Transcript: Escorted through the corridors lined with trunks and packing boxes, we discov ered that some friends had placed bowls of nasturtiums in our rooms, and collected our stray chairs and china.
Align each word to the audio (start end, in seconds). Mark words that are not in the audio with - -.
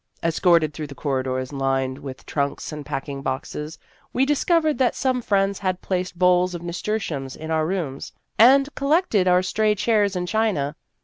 Escorted 0.23 0.73
through 0.73 0.87
the 0.87 0.95
corridors 0.95 1.53
lined 1.53 1.99
with 1.99 2.25
trunks 2.25 2.71
and 2.71 2.83
packing 2.83 3.21
boxes, 3.21 3.77
we 4.11 4.25
discov 4.25 4.63
ered 4.63 4.79
that 4.79 4.95
some 4.95 5.21
friends 5.21 5.59
had 5.59 5.79
placed 5.83 6.17
bowls 6.17 6.55
of 6.55 6.63
nasturtiums 6.63 7.35
in 7.35 7.51
our 7.51 7.67
rooms, 7.67 8.11
and 8.39 8.73
collected 8.73 9.27
our 9.27 9.43
stray 9.43 9.75
chairs 9.75 10.15
and 10.15 10.27
china. 10.27 10.75